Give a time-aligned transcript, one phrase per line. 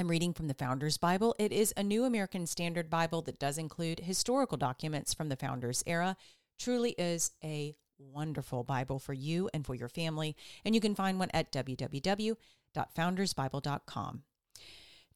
[0.00, 1.36] I'm reading from the Founders Bible.
[1.38, 5.84] It is a New American Standard Bible that does include historical documents from the Founders
[5.86, 6.16] era.
[6.58, 10.34] Truly is a wonderful Bible for you and for your family,
[10.64, 14.22] and you can find one at www.foundersbible.com.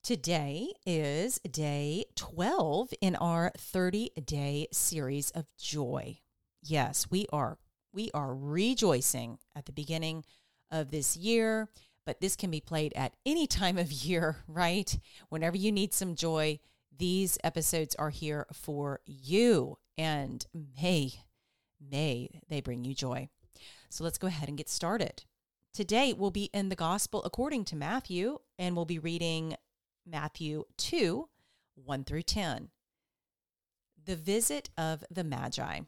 [0.02, 6.18] Today is day 12 in our 30 day series of joy.
[6.62, 7.56] Yes, we are
[7.90, 10.26] we are rejoicing at the beginning
[10.70, 11.70] of this year
[12.06, 14.98] but this can be played at any time of year, right?
[15.28, 16.58] Whenever you need some joy,
[16.96, 19.78] these episodes are here for you.
[19.96, 20.44] And
[20.80, 21.12] may,
[21.80, 23.28] may they bring you joy.
[23.90, 25.24] So let's go ahead and get started.
[25.72, 29.56] Today we'll be in the Gospel according to Matthew, and we'll be reading
[30.06, 31.28] Matthew 2
[31.76, 32.68] 1 through 10.
[34.04, 35.80] The visit of the Magi.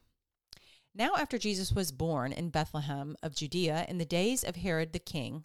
[0.94, 4.98] Now, after Jesus was born in Bethlehem of Judea in the days of Herod the
[4.98, 5.44] king,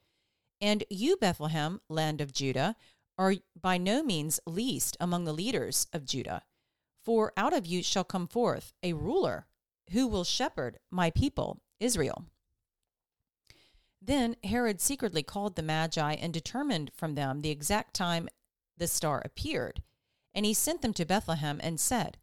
[0.61, 2.75] And you, Bethlehem, land of Judah,
[3.17, 6.43] are by no means least among the leaders of Judah.
[7.03, 9.47] For out of you shall come forth a ruler
[9.91, 12.25] who will shepherd my people, Israel.
[14.01, 18.29] Then Herod secretly called the Magi and determined from them the exact time
[18.77, 19.81] the star appeared.
[20.33, 22.17] And he sent them to Bethlehem and said,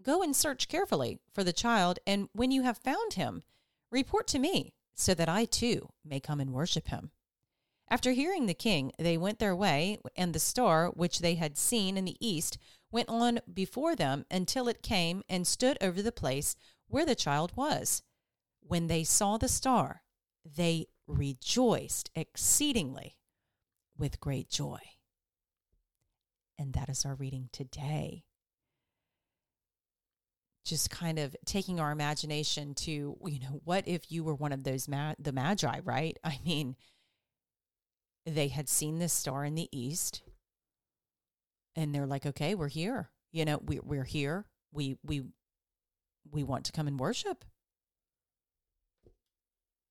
[0.00, 3.42] Go and search carefully for the child, and when you have found him,
[3.90, 7.10] report to me, so that I too may come and worship him.
[7.90, 11.96] After hearing the king, they went their way, and the star, which they had seen
[11.96, 12.58] in the east,
[12.90, 16.54] went on before them until it came and stood over the place
[16.88, 18.02] where the child was.
[18.60, 20.02] When they saw the star,
[20.44, 23.16] they rejoiced exceedingly
[23.96, 24.78] with great joy.
[26.58, 28.24] And that is our reading today.
[30.64, 34.64] Just kind of taking our imagination to, you know, what if you were one of
[34.64, 36.18] those ma- the magi, right?
[36.22, 36.76] I mean,
[38.34, 40.22] they had seen this star in the east
[41.74, 43.10] and they're like okay we're here.
[43.32, 44.46] You know we, we're here.
[44.72, 45.22] We we
[46.30, 47.44] we want to come and worship.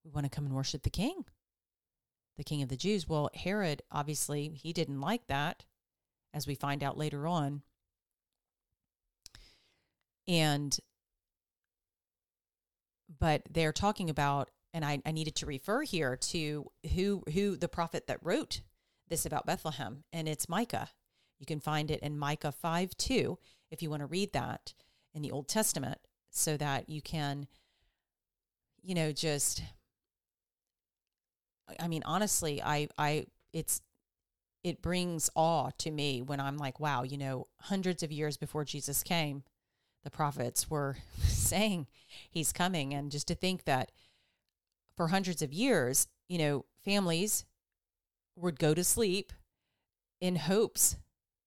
[0.04, 1.26] We want to come and worship the king
[2.38, 3.08] the king of the jews.
[3.08, 5.66] Well herod obviously he didn't like that
[6.34, 7.64] as we find out later on.
[10.28, 10.78] And
[13.20, 17.68] but they're talking about and I, I needed to refer here to who who the
[17.68, 18.62] prophet that wrote
[19.10, 20.90] this about Bethlehem, and it's Micah.
[21.40, 23.38] You can find it in Micah 5 2
[23.72, 24.74] if you want to read that
[25.14, 26.00] in the Old Testament
[26.30, 27.48] so that you can,
[28.82, 29.62] you know, just
[31.80, 33.82] I mean, honestly, I I it's
[34.64, 38.66] it brings awe to me when I'm like, wow, you know, hundreds of years before
[38.66, 39.44] Jesus came,
[40.04, 41.88] the prophets were saying
[42.30, 42.94] he's coming.
[42.94, 43.92] And just to think that
[44.98, 47.46] for hundreds of years, you know, families
[48.36, 49.32] would go to sleep
[50.20, 50.98] in hopes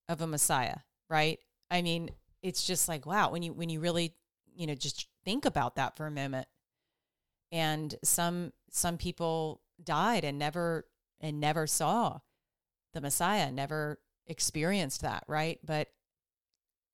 [0.08, 1.38] of a Messiah, right?
[1.70, 2.10] I mean,
[2.42, 4.14] it's just like wow when you when you really
[4.54, 6.46] you know just think about that for a moment
[7.52, 10.86] and some some people died and never
[11.20, 12.18] and never saw
[12.92, 15.88] the messiah never experienced that right but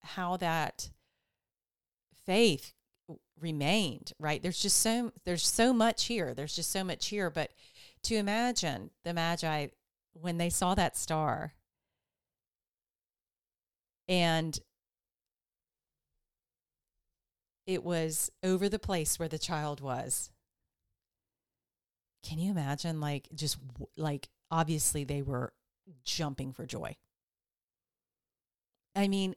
[0.02, 0.90] how that
[2.24, 2.72] faith
[3.40, 7.52] remained right there's just so there's so much here there's just so much here but
[8.02, 9.68] to imagine the Magi
[10.14, 11.52] when they saw that star
[14.08, 14.58] and
[17.66, 20.30] it was over the place where the child was.
[22.22, 23.00] Can you imagine?
[23.00, 23.58] Like, just
[23.96, 25.52] like obviously they were
[26.04, 26.96] jumping for joy.
[28.94, 29.34] I mean,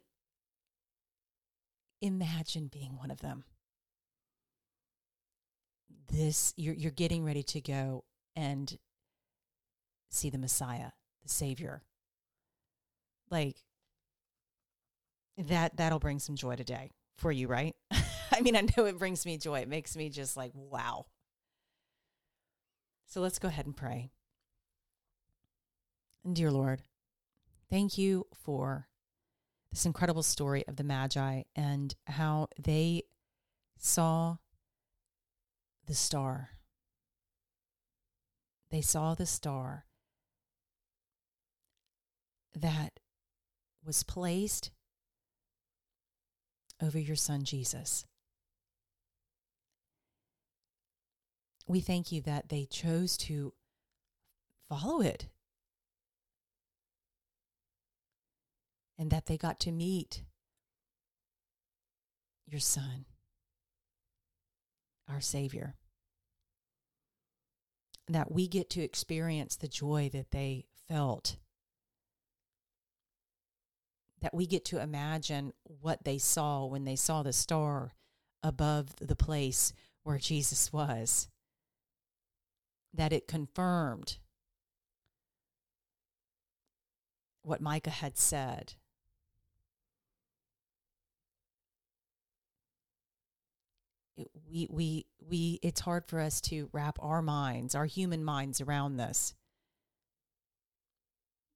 [2.02, 3.44] imagine being one of them.
[6.12, 8.04] This, you're, you're getting ready to go
[8.36, 8.78] and
[10.10, 10.92] see the Messiah,
[11.24, 11.84] the Savior.
[13.30, 13.58] Like,
[15.38, 17.76] that that'll bring some joy today for you, right?
[18.32, 19.60] I mean, I know it brings me joy.
[19.60, 21.06] It makes me just like, wow.
[23.06, 24.12] So let's go ahead and pray.
[26.24, 26.84] And dear Lord,
[27.70, 28.88] thank you for
[29.72, 33.04] this incredible story of the Magi and how they
[33.78, 34.38] saw
[35.90, 36.52] the star.
[38.70, 39.86] They saw the star
[42.54, 43.00] that
[43.84, 44.70] was placed
[46.80, 48.06] over your son Jesus.
[51.68, 53.54] We thank you that they chose to
[54.70, 55.28] follow it
[58.96, 60.22] and that they got to meet
[62.46, 63.06] your son,
[65.12, 65.74] our Savior.
[68.10, 71.38] That we get to experience the joy that they felt
[74.22, 77.94] that we get to imagine what they saw when they saw the star
[78.44, 79.74] above the place
[80.04, 81.30] where Jesus was.
[82.94, 84.18] That it confirmed
[87.44, 88.74] what Micah had said.
[94.18, 98.62] It, we, we, we, it's hard for us to wrap our minds, our human minds
[98.62, 99.34] around this.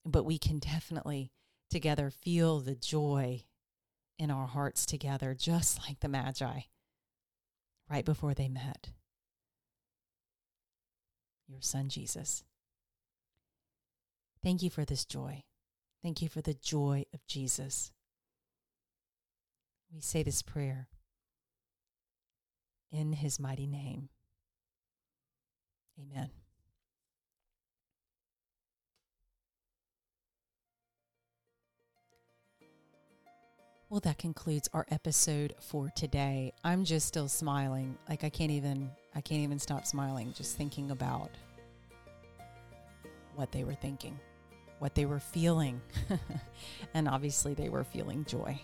[0.05, 1.31] But we can definitely
[1.69, 3.43] together feel the joy
[4.19, 6.61] in our hearts together, just like the Magi
[7.89, 8.89] right before they met.
[11.47, 12.43] Your son, Jesus.
[14.41, 15.43] Thank you for this joy.
[16.01, 17.91] Thank you for the joy of Jesus.
[19.93, 20.87] We say this prayer
[22.93, 24.07] in his mighty name.
[25.99, 26.29] Amen.
[33.89, 36.51] Well, that concludes our episode for today.
[36.63, 37.95] I'm just still smiling.
[38.09, 41.29] Like I can't even I can't even stop smiling just thinking about
[43.35, 44.19] what they were thinking,
[44.79, 45.79] what they were feeling.
[46.95, 48.59] and obviously they were feeling joy.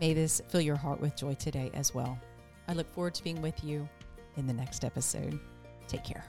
[0.00, 2.18] May this fill your heart with joy today as well.
[2.68, 3.88] I look forward to being with you
[4.36, 5.38] in the next episode.
[5.88, 6.24] Take care.